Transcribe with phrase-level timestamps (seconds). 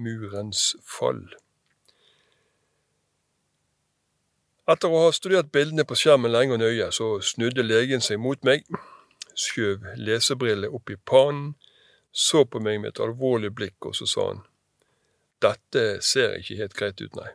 [0.00, 1.22] murens fall.
[4.70, 8.42] Etter å ha studert bildene på skjermen lenge og nøye, så snudde legen seg mot
[8.46, 8.68] meg,
[9.34, 11.56] skjøv lesebrillene opp i pannen,
[12.12, 14.42] så på meg med et alvorlig blikk, og så sa han,
[15.42, 17.30] dette ser ikke helt greit ut, nei.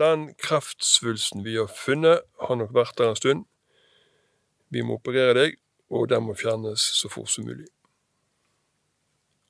[0.00, 3.42] Den kreftsvulsten vi har funnet, har nok vært der en stund.
[4.72, 5.58] Vi må operere deg,
[5.90, 7.68] og den må fjernes så fort som mulig.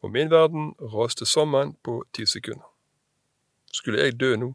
[0.00, 2.66] Og min verden raste sammen på ti sekunder.
[3.72, 4.54] Skulle jeg dø nå?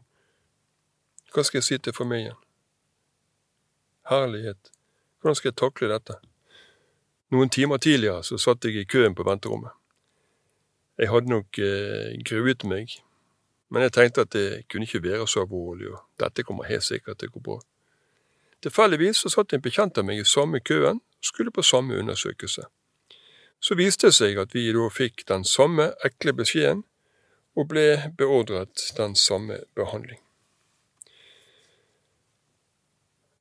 [1.34, 2.36] Hva skal jeg si til familien?
[4.10, 4.70] Herlighet,
[5.20, 6.18] hvordan skal jeg takle dette?
[7.34, 9.74] Noen timer tidligere så satt jeg i køen på venterommet.
[10.98, 12.92] Jeg hadde nok eh, gruet meg,
[13.68, 17.18] men jeg tenkte at det kunne ikke være så alvorlig, og dette kommer helt sikkert
[17.18, 17.58] til å gå bra.
[18.64, 22.64] Tilfeldigvis så satt en bekjent av meg i samme køen og skulle på samme undersøkelse.
[23.60, 26.84] Så viste det seg at vi da fikk den samme ekle beskjeden
[27.56, 30.20] og ble beordret den samme behandling.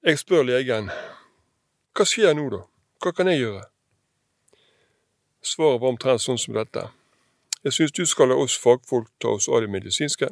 [0.05, 0.91] Jeg spør legen,
[1.97, 2.61] hva skjer nå da,
[3.01, 3.63] hva kan jeg gjøre?
[5.45, 6.87] Svaret var omtrent sånn som dette.
[7.65, 10.29] Jeg synes du skal la oss fagfolk ta oss av det medisinske.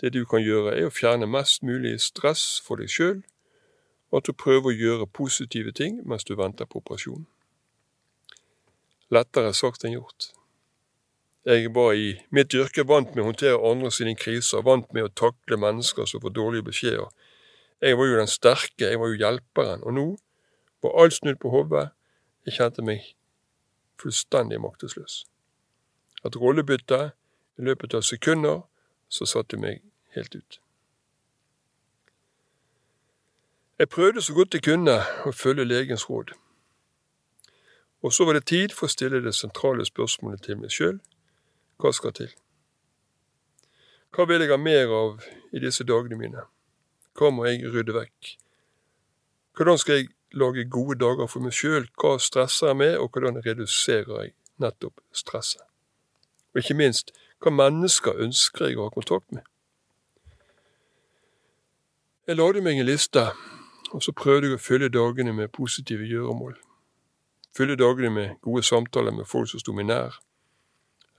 [0.00, 3.22] Det du kan gjøre, er å fjerne mest mulig stress for deg sjøl,
[4.10, 7.26] og at du prøver å gjøre positive ting mens du venter på operasjonen.
[9.14, 10.32] Lettere sagt enn gjort.
[11.48, 15.14] Jeg var i mitt yrke vant med å håndtere andre sine kriser, vant med å
[15.16, 17.08] takle mennesker som får dårlige beskjeder,
[17.80, 20.06] jeg var jo den sterke, jeg var jo hjelperen, og nå
[20.82, 21.90] var alt snudd på hodet.
[22.46, 23.12] Jeg kjente meg
[24.02, 25.20] fullstendig maktesløs.
[26.26, 27.00] Et rollebytte
[27.58, 28.64] i løpet av sekunder,
[29.08, 29.82] så satte meg
[30.16, 30.58] helt ut.
[33.78, 36.34] Jeg prøvde så godt jeg kunne å følge legens råd.
[38.02, 41.00] Og så var det tid for å stille det sentrale spørsmålet til meg sjøl
[41.78, 42.30] hva skal til?
[44.14, 45.24] Hva vil jeg ha mer av
[45.54, 46.42] i disse dagene mine?
[47.14, 48.32] Hva må jeg rydde vekk?
[49.54, 51.86] Hvordan skal jeg lage gode dager for meg sjøl?
[51.98, 55.62] Hva stresser jeg med, og hvordan reduserer jeg nettopp stresset?
[56.54, 59.46] Og ikke minst, hva mennesker ønsker jeg å ha kontakt med?
[62.26, 63.22] Jeg lagde meg en liste,
[63.94, 66.58] og så prøvde jeg å fylle dagene med positive gjøremål.
[67.56, 70.18] Fylle dagene med gode samtaler med folk som sto meg nær.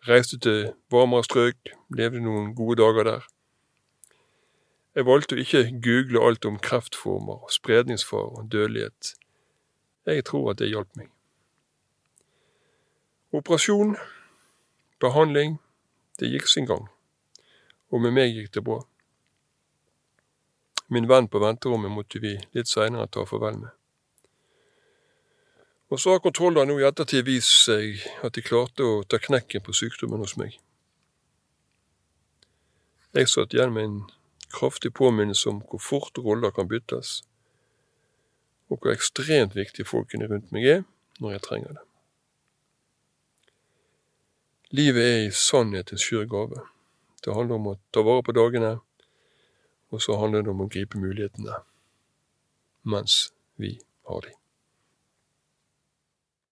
[0.08, 3.26] Reiste til varmere strøk, levde noen gode dager der.
[4.96, 9.14] Jeg valgte å ikke google alt om kreftformer, spredningsfare og dødelighet.
[10.10, 11.12] Jeg tror at det hjalp meg.
[13.36, 13.94] Operasjon,
[15.00, 15.60] behandling,
[16.20, 16.88] det gikk sin gang,
[17.94, 18.80] og med meg gikk det bra.
[20.90, 23.79] Min venn på venterommet måtte vi litt seinere ta farvel med.
[25.90, 29.64] Og så har kontrollene nå i ettertid vist seg at de klarte å ta knekken
[29.66, 30.60] på sykdommen hos meg.
[33.18, 34.00] Jeg satt igjen med en
[34.54, 37.24] kraftig påminnelse om hvor fort roller kan byttes,
[38.70, 40.84] og hvor ekstremt viktig folkene rundt meg er
[41.18, 41.86] når jeg trenger det.
[44.78, 46.62] Livet er i sannhet en skjør gave.
[47.26, 48.76] Det handler om å ta vare på dagene,
[49.90, 51.64] og så handler det om å gripe mulighetene
[52.90, 54.38] mens vi har dem.